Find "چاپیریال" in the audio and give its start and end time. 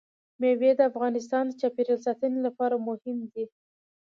1.61-1.99